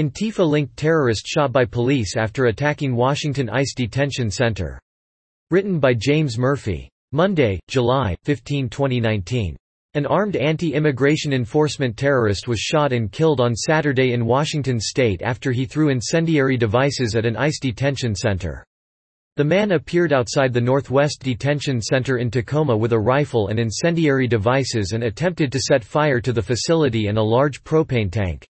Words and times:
Antifa-linked 0.00 0.78
terrorist 0.78 1.26
shot 1.26 1.52
by 1.52 1.66
police 1.66 2.16
after 2.16 2.46
attacking 2.46 2.96
Washington 2.96 3.50
ICE 3.50 3.74
detention 3.74 4.30
center. 4.30 4.80
Written 5.50 5.78
by 5.78 5.92
James 5.92 6.38
Murphy. 6.38 6.88
Monday, 7.12 7.60
July 7.68 8.16
15, 8.24 8.70
2019. 8.70 9.56
An 9.92 10.06
armed 10.06 10.36
anti-immigration 10.36 11.34
enforcement 11.34 11.98
terrorist 11.98 12.48
was 12.48 12.58
shot 12.58 12.94
and 12.94 13.12
killed 13.12 13.42
on 13.42 13.54
Saturday 13.54 14.14
in 14.14 14.24
Washington 14.24 14.80
state 14.80 15.20
after 15.20 15.52
he 15.52 15.66
threw 15.66 15.90
incendiary 15.90 16.56
devices 16.56 17.14
at 17.14 17.26
an 17.26 17.36
ICE 17.36 17.60
detention 17.60 18.14
center. 18.14 18.64
The 19.36 19.44
man 19.44 19.72
appeared 19.72 20.14
outside 20.14 20.54
the 20.54 20.62
Northwest 20.62 21.22
Detention 21.22 21.82
Center 21.82 22.16
in 22.16 22.30
Tacoma 22.30 22.74
with 22.74 22.94
a 22.94 22.98
rifle 22.98 23.48
and 23.48 23.58
incendiary 23.58 24.28
devices 24.28 24.92
and 24.92 25.04
attempted 25.04 25.52
to 25.52 25.60
set 25.60 25.84
fire 25.84 26.22
to 26.22 26.32
the 26.32 26.40
facility 26.40 27.08
and 27.08 27.18
a 27.18 27.22
large 27.22 27.62
propane 27.64 28.10
tank. 28.10 28.46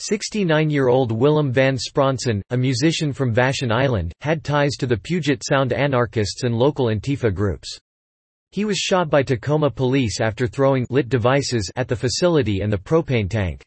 69-year-old 0.00 1.12
Willem 1.12 1.52
van 1.52 1.76
Spronsen, 1.76 2.40
a 2.50 2.56
musician 2.56 3.12
from 3.12 3.34
Vashon 3.34 3.70
Island, 3.70 4.12
had 4.22 4.42
ties 4.42 4.72
to 4.78 4.86
the 4.86 4.96
Puget 4.96 5.42
Sound 5.44 5.74
anarchists 5.74 6.42
and 6.44 6.54
local 6.54 6.86
Antifa 6.86 7.34
groups. 7.34 7.78
He 8.52 8.64
was 8.64 8.78
shot 8.78 9.10
by 9.10 9.22
Tacoma 9.22 9.70
police 9.70 10.20
after 10.20 10.46
throwing 10.46 10.86
lit 10.90 11.08
devices 11.08 11.70
at 11.76 11.86
the 11.86 11.94
facility 11.94 12.62
and 12.62 12.72
the 12.72 12.78
propane 12.78 13.28
tank. 13.28 13.62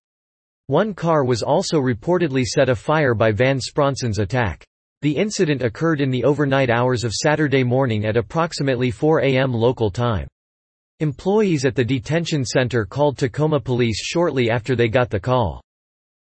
One 0.67 0.93
car 0.93 1.23
was 1.23 1.43
also 1.43 1.79
reportedly 1.79 2.43
set 2.43 2.67
afire 2.67 3.13
by 3.13 3.31
Van 3.31 3.59
Spronsen's 3.59 4.19
attack. 4.19 4.65
The 5.01 5.15
incident 5.15 5.61
occurred 5.61 6.01
in 6.01 6.09
the 6.09 6.23
overnight 6.23 6.69
hours 6.69 7.03
of 7.03 7.13
Saturday 7.13 7.63
morning 7.63 8.05
at 8.05 8.17
approximately 8.17 8.91
4 8.91 9.21
a.m. 9.21 9.53
local 9.53 9.89
time. 9.91 10.27
Employees 10.99 11.65
at 11.65 11.75
the 11.75 11.83
detention 11.83 12.43
center 12.45 12.85
called 12.85 13.17
Tacoma 13.17 13.59
police 13.59 14.01
shortly 14.03 14.49
after 14.49 14.75
they 14.75 14.87
got 14.87 15.09
the 15.09 15.19
call. 15.19 15.62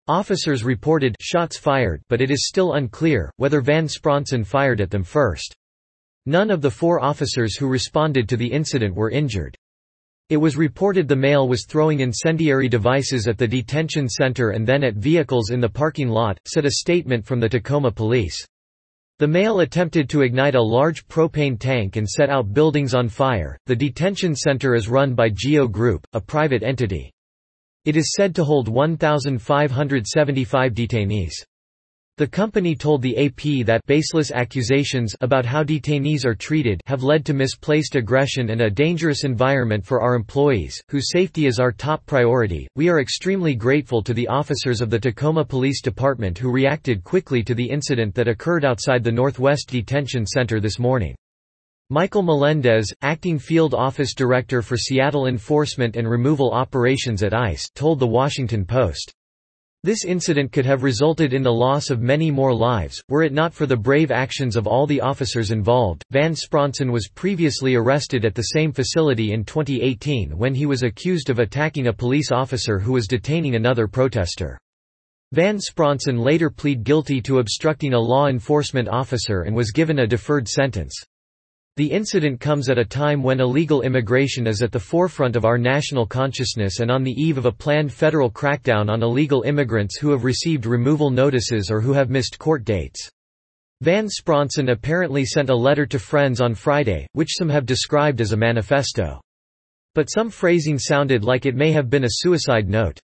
Officers 0.08 0.64
reported 0.64 1.16
shots 1.20 1.58
fired 1.58 2.00
but 2.10 2.22
it 2.22 2.30
is 2.30 2.48
still 2.48 2.74
unclear, 2.74 3.32
whether 3.38 3.60
Van 3.60 3.88
Spronsen 3.88 4.46
fired 4.46 4.80
at 4.80 4.92
them 4.92 5.04
first. 5.04 5.56
None 6.28 6.52
of 6.52 6.62
the 6.62 6.70
four 6.70 7.04
officers 7.04 7.56
who 7.56 7.68
responded 7.68 8.30
to 8.30 8.38
the 8.38 8.52
incident 8.52 8.94
were 8.94 9.10
injured. 9.10 9.58
It 10.30 10.38
was 10.38 10.58
reported 10.58 11.08
the 11.08 11.16
male 11.16 11.48
was 11.48 11.66
throwing 11.66 12.02
incendiary 12.02 12.70
devices 12.70 13.28
at 13.28 13.40
the 13.40 13.48
detention 13.48 14.08
center 14.08 14.52
and 14.52 14.68
then 14.68 14.84
at 14.84 14.94
vehicles 14.94 15.50
in 15.50 15.60
the 15.60 15.70
parking 15.70 16.10
lot, 16.10 16.38
said 16.48 16.66
a 16.66 16.72
statement 16.72 17.26
from 17.26 17.40
the 17.40 17.50
Tacoma 17.50 17.92
police. 17.92 18.38
The 19.18 19.28
male 19.28 19.62
attempted 19.62 20.08
to 20.10 20.22
ignite 20.22 20.54
a 20.54 20.62
large 20.62 21.08
propane 21.08 21.58
tank 21.58 21.96
and 21.96 22.08
set 22.08 22.30
out 22.30 22.54
buildings 22.54 22.94
on 22.94 23.10
fire. 23.10 23.58
The 23.66 23.76
detention 23.76 24.36
center 24.36 24.76
is 24.76 24.88
run 24.88 25.16
by 25.16 25.30
Geo 25.34 25.68
Group, 25.68 26.06
a 26.14 26.22
private 26.22 26.62
entity. 26.62 27.12
It 27.86 27.96
is 27.96 28.14
said 28.18 28.34
to 28.36 28.44
hold 28.44 28.68
1,575 28.68 30.74
detainees. 30.74 31.34
The 32.18 32.26
company 32.26 32.76
told 32.76 33.04
the 33.04 33.26
AP 33.26 33.68
that 33.68 33.86
baseless 33.86 34.32
accusations 34.32 35.16
about 35.22 35.46
how 35.46 35.64
detainees 35.64 36.26
are 36.26 36.34
treated 36.34 36.82
have 36.88 37.04
led 37.04 37.24
to 37.26 37.34
misplaced 37.34 37.96
aggression 37.96 38.50
and 38.50 38.62
a 38.62 38.72
dangerous 38.72 39.24
environment 39.24 39.86
for 39.86 40.02
our 40.02 40.16
employees, 40.16 40.82
whose 40.90 41.12
safety 41.12 41.46
is 41.46 41.60
our 41.60 41.72
top 41.72 42.04
priority. 42.08 42.68
We 42.76 42.90
are 42.90 43.02
extremely 43.02 43.54
grateful 43.54 44.02
to 44.02 44.16
the 44.16 44.30
officers 44.30 44.82
of 44.82 44.90
the 44.90 45.00
Tacoma 45.00 45.46
Police 45.46 45.82
Department 45.82 46.40
who 46.40 46.52
reacted 46.52 47.04
quickly 47.04 47.44
to 47.44 47.54
the 47.54 47.70
incident 47.70 48.16
that 48.16 48.30
occurred 48.30 48.66
outside 48.66 49.04
the 49.04 49.12
Northwest 49.12 49.70
Detention 49.70 50.26
Center 50.26 50.60
this 50.60 50.80
morning. 50.80 51.16
Michael 51.92 52.24
Melendez, 52.24 52.92
acting 53.04 53.38
field 53.38 53.76
office 53.76 54.16
director 54.16 54.64
for 54.64 54.76
Seattle 54.76 55.28
Enforcement 55.28 55.96
and 55.96 56.10
Removal 56.10 56.50
Operations 56.50 57.22
at 57.22 57.32
ICE, 57.32 57.64
told 57.76 58.00
The 58.00 58.08
Washington 58.08 58.66
Post. 58.66 59.14
This 59.84 60.04
incident 60.04 60.52
could 60.52 60.66
have 60.66 60.82
resulted 60.82 61.32
in 61.32 61.44
the 61.44 61.54
loss 61.54 61.92
of 61.92 62.02
many 62.02 62.32
more 62.32 62.56
lives, 62.56 63.00
were 63.08 63.22
it 63.22 63.34
not 63.34 63.54
for 63.54 63.68
the 63.68 63.78
brave 63.78 64.10
actions 64.10 64.56
of 64.56 64.66
all 64.66 64.88
the 64.88 65.00
officers 65.00 65.52
involved. 65.52 66.04
Van 66.10 66.34
Spronsen 66.34 66.92
was 66.92 67.08
previously 67.08 67.76
arrested 67.76 68.26
at 68.26 68.34
the 68.34 68.50
same 68.56 68.72
facility 68.72 69.32
in 69.32 69.46
2018 69.46 70.36
when 70.36 70.56
he 70.56 70.66
was 70.66 70.82
accused 70.82 71.30
of 71.30 71.38
attacking 71.38 71.86
a 71.86 71.94
police 71.94 72.32
officer 72.32 72.80
who 72.80 72.94
was 72.94 73.06
detaining 73.06 73.54
another 73.54 73.88
protester. 73.88 74.58
Van 75.34 75.60
Spronsen 75.60 76.18
later 76.18 76.50
plead 76.50 76.84
guilty 76.84 77.22
to 77.22 77.38
obstructing 77.38 77.94
a 77.94 78.00
law 78.00 78.26
enforcement 78.26 78.90
officer 78.90 79.44
and 79.44 79.56
was 79.56 79.70
given 79.70 80.00
a 80.00 80.08
deferred 80.08 80.48
sentence. 80.48 81.06
The 81.78 81.92
incident 81.92 82.40
comes 82.40 82.70
at 82.70 82.78
a 82.78 82.86
time 82.86 83.22
when 83.22 83.42
illegal 83.42 83.82
immigration 83.82 84.48
is 84.48 84.62
at 84.62 84.72
the 84.72 84.80
forefront 84.80 85.36
of 85.36 85.44
our 85.44 85.58
national 85.58 86.06
consciousness 86.06 86.80
and 86.80 86.90
on 86.90 87.04
the 87.04 87.12
eve 87.12 87.38
of 87.38 87.46
a 87.46 87.52
planned 87.52 87.92
federal 87.92 88.32
crackdown 88.32 88.90
on 88.90 89.04
illegal 89.04 89.42
immigrants 89.42 89.98
who 89.98 90.12
have 90.12 90.24
received 90.24 90.66
removal 90.66 91.10
notices 91.10 91.70
or 91.70 91.82
who 91.82 91.92
have 91.92 92.10
missed 92.10 92.40
court 92.40 92.64
dates. 92.64 93.10
Van 93.82 94.08
Spronsen 94.08 94.72
apparently 94.72 95.26
sent 95.26 95.50
a 95.50 95.56
letter 95.56 95.86
to 95.86 96.00
friends 96.00 96.40
on 96.40 96.56
Friday, 96.56 97.08
which 97.12 97.36
some 97.38 97.50
have 97.50 97.66
described 97.66 98.22
as 98.22 98.32
a 98.32 98.38
manifesto. 98.38 99.20
But 99.96 100.10
some 100.10 100.30
phrasing 100.30 100.80
sounded 100.80 101.26
like 101.26 101.46
it 101.46 101.56
may 101.56 101.74
have 101.74 101.90
been 101.90 102.06
a 102.06 102.10
suicide 102.10 102.70
note. 102.70 103.02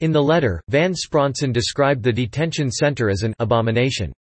In 0.00 0.10
the 0.10 0.20
letter, 0.20 0.60
Van 0.68 0.92
Spronsen 0.92 1.52
described 1.52 2.02
the 2.02 2.12
detention 2.12 2.68
center 2.68 3.08
as 3.08 3.22
an 3.22 3.32
abomination. 3.38 4.12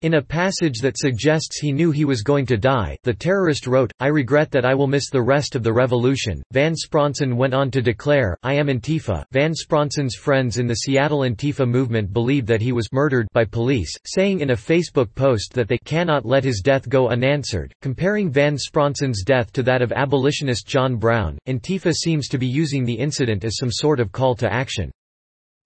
In 0.00 0.14
a 0.14 0.22
passage 0.22 0.78
that 0.78 0.96
suggests 0.96 1.58
he 1.58 1.72
knew 1.72 1.90
he 1.90 2.04
was 2.04 2.22
going 2.22 2.46
to 2.46 2.56
die, 2.56 2.96
the 3.02 3.12
terrorist 3.12 3.66
wrote, 3.66 3.90
I 3.98 4.06
regret 4.06 4.48
that 4.52 4.64
I 4.64 4.72
will 4.72 4.86
miss 4.86 5.10
the 5.10 5.20
rest 5.20 5.56
of 5.56 5.64
the 5.64 5.72
revolution. 5.72 6.40
Van 6.52 6.76
Spronsen 6.76 7.34
went 7.34 7.52
on 7.52 7.68
to 7.72 7.82
declare, 7.82 8.36
I 8.44 8.54
am 8.54 8.68
Antifa. 8.68 9.24
Van 9.32 9.52
Spronsen's 9.52 10.14
friends 10.14 10.58
in 10.58 10.68
the 10.68 10.76
Seattle 10.76 11.22
Antifa 11.22 11.68
movement 11.68 12.12
believe 12.12 12.46
that 12.46 12.62
he 12.62 12.70
was 12.70 12.92
murdered 12.92 13.26
by 13.32 13.44
police, 13.44 13.92
saying 14.06 14.38
in 14.38 14.50
a 14.50 14.54
Facebook 14.54 15.12
post 15.16 15.52
that 15.54 15.66
they 15.66 15.78
cannot 15.78 16.24
let 16.24 16.44
his 16.44 16.60
death 16.60 16.88
go 16.88 17.08
unanswered. 17.08 17.72
Comparing 17.82 18.30
Van 18.30 18.56
Spronsen's 18.56 19.24
death 19.24 19.50
to 19.50 19.64
that 19.64 19.82
of 19.82 19.90
abolitionist 19.90 20.64
John 20.64 20.94
Brown, 20.94 21.40
Antifa 21.48 21.92
seems 21.92 22.28
to 22.28 22.38
be 22.38 22.46
using 22.46 22.84
the 22.84 22.94
incident 22.94 23.42
as 23.42 23.56
some 23.56 23.72
sort 23.72 23.98
of 23.98 24.12
call 24.12 24.36
to 24.36 24.52
action. 24.52 24.92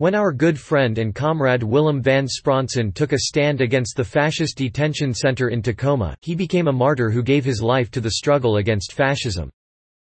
When 0.03 0.17
our 0.17 0.33
good 0.33 0.59
friend 0.59 0.99
and 0.99 1.15
comrade 1.15 1.63
Willem 1.63 2.03
van 2.03 2.27
Spronsen 2.27 2.93
took 2.93 3.13
a 3.13 3.19
stand 3.21 3.61
against 3.61 3.95
the 3.97 4.03
fascist 4.03 4.57
detention 4.57 5.15
center 5.15 5.49
in 5.49 5.63
Tacoma, 5.63 6.17
he 6.23 6.35
became 6.35 6.67
a 6.67 6.73
martyr 6.73 7.09
who 7.09 7.23
gave 7.23 7.45
his 7.45 7.63
life 7.63 7.89
to 7.93 8.01
the 8.01 8.11
struggle 8.11 8.57
against 8.57 8.95
fascism. 8.95 9.49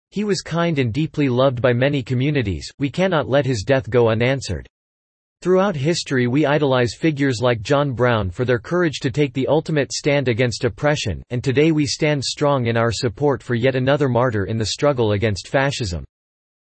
He 0.09 0.23
was 0.23 0.39
kind 0.39 0.79
and 0.79 0.93
deeply 0.93 1.27
loved 1.27 1.61
by 1.61 1.73
many 1.73 2.03
communities, 2.03 2.71
we 2.79 2.89
cannot 2.89 3.27
let 3.27 3.45
his 3.45 3.63
death 3.63 3.89
go 3.89 4.07
unanswered. 4.07 4.65
Throughout 5.41 5.75
history 5.75 6.25
we 6.25 6.45
idolize 6.45 6.95
figures 6.97 7.41
like 7.41 7.59
John 7.59 7.91
Brown 7.91 8.29
for 8.29 8.45
their 8.45 8.59
courage 8.59 8.99
to 9.01 9.11
take 9.11 9.33
the 9.33 9.47
ultimate 9.47 9.91
stand 9.91 10.29
against 10.29 10.63
oppression, 10.63 11.21
and 11.31 11.43
today 11.43 11.73
we 11.73 11.85
stand 11.85 12.23
strong 12.23 12.67
in 12.67 12.77
our 12.77 12.93
support 12.93 13.43
for 13.43 13.55
yet 13.55 13.75
another 13.75 14.07
martyr 14.07 14.45
in 14.45 14.57
the 14.57 14.67
struggle 14.67 15.11
against 15.11 15.49
fascism. 15.49 16.05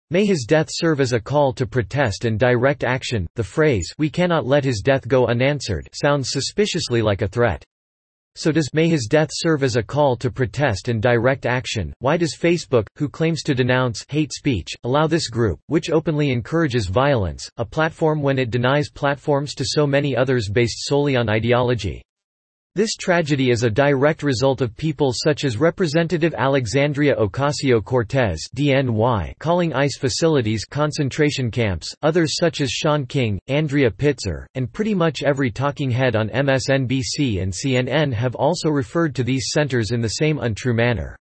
May 0.09 0.25
his 0.25 0.45
death 0.47 0.67
serve 0.69 1.01
as 1.01 1.13
a 1.13 1.19
call 1.19 1.53
to 1.53 1.65
protest 1.65 2.25
and 2.25 2.39
direct 2.39 2.83
action. 2.83 3.25
The 3.35 3.43
phrase, 3.43 3.91
we 3.97 4.09
cannot 4.09 4.45
let 4.45 4.63
his 4.63 4.81
death 4.81 5.07
go 5.07 5.27
unanswered, 5.27 5.89
sounds 5.93 6.29
suspiciously 6.31 7.01
like 7.01 7.21
a 7.21 7.27
threat. 7.27 7.63
So 8.35 8.51
does 8.51 8.73
may 8.73 8.89
his 8.89 9.05
death 9.05 9.29
serve 9.31 9.63
as 9.63 9.75
a 9.75 9.83
call 9.83 10.15
to 10.17 10.31
protest 10.31 10.87
and 10.87 11.01
direct 11.01 11.45
action? 11.45 11.93
Why 11.99 12.17
does 12.17 12.35
Facebook, 12.35 12.87
who 12.95 13.07
claims 13.07 13.43
to 13.43 13.53
denounce 13.53 14.03
hate 14.09 14.33
speech, 14.33 14.69
allow 14.83 15.05
this 15.05 15.29
group, 15.29 15.59
which 15.67 15.91
openly 15.91 16.31
encourages 16.31 16.87
violence, 16.87 17.47
a 17.57 17.65
platform 17.65 18.23
when 18.23 18.39
it 18.39 18.49
denies 18.49 18.89
platforms 18.89 19.53
to 19.55 19.65
so 19.65 19.85
many 19.85 20.15
others 20.15 20.49
based 20.49 20.85
solely 20.85 21.15
on 21.15 21.29
ideology? 21.29 22.01
This 22.75 22.95
tragedy 22.95 23.51
is 23.51 23.61
a 23.61 23.69
direct 23.69 24.23
result 24.23 24.59
of 24.61 24.75
people 24.75 25.11
such 25.13 25.43
as 25.43 25.57
Representative 25.57 26.33
Alexandria 26.33 27.15
Ocasio-Cortez 27.17 28.47
calling 29.37 29.73
ICE 29.75 29.95
facilities 29.99 30.65
concentration 30.65 31.51
camps, 31.51 31.93
others 32.01 32.35
such 32.35 32.61
as 32.61 32.71
Shaun 32.71 33.05
King, 33.05 33.39
Andrea 33.47 33.91
Pitzer, 33.91 34.47
and 34.55 34.73
pretty 34.73 34.95
much 34.95 35.21
every 35.21 35.51
talking 35.51 35.91
head 35.91 36.15
on 36.15 36.29
MSNBC 36.29 37.43
and 37.43 37.53
CNN 37.53 38.11
have 38.11 38.33
also 38.33 38.69
referred 38.69 39.13
to 39.17 39.23
these 39.23 39.51
centers 39.51 39.91
in 39.91 40.01
the 40.01 40.15
same 40.15 40.39
untrue 40.39 40.73
manner. 40.73 41.15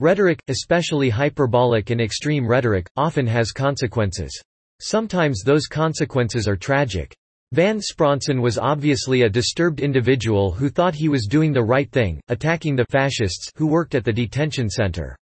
Rhetoric, 0.00 0.42
especially 0.48 1.08
hyperbolic 1.08 1.88
and 1.88 2.00
extreme 2.02 2.46
rhetoric, 2.46 2.90
often 2.94 3.26
has 3.26 3.52
consequences. 3.52 4.38
Sometimes 4.82 5.44
those 5.44 5.66
consequences 5.66 6.46
are 6.46 6.56
tragic. 6.56 7.16
Van 7.54 7.78
Spronsen 7.78 8.42
was 8.42 8.58
obviously 8.58 9.22
a 9.22 9.30
disturbed 9.30 9.78
individual 9.78 10.50
who 10.50 10.68
thought 10.68 10.92
he 10.92 11.08
was 11.08 11.28
doing 11.28 11.52
the 11.52 11.62
right 11.62 11.88
thing, 11.92 12.20
attacking 12.26 12.74
the 12.74 12.84
fascists 12.86 13.48
who 13.54 13.68
worked 13.68 13.94
at 13.94 14.04
the 14.04 14.12
detention 14.12 14.68
center. 14.68 15.16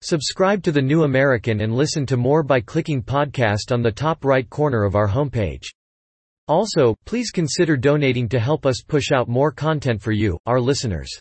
Subscribe 0.00 0.62
to 0.62 0.72
The 0.72 0.80
New 0.80 1.02
American 1.02 1.60
and 1.60 1.74
listen 1.74 2.06
to 2.06 2.16
more 2.16 2.42
by 2.42 2.62
clicking 2.62 3.02
podcast 3.02 3.70
on 3.70 3.82
the 3.82 3.92
top 3.92 4.24
right 4.24 4.48
corner 4.48 4.82
of 4.84 4.96
our 4.96 5.06
homepage. 5.06 5.66
Also, 6.46 6.96
please 7.04 7.30
consider 7.30 7.76
donating 7.76 8.30
to 8.30 8.40
help 8.40 8.64
us 8.64 8.80
push 8.80 9.12
out 9.12 9.28
more 9.28 9.52
content 9.52 10.00
for 10.00 10.12
you, 10.12 10.38
our 10.46 10.62
listeners. 10.62 11.20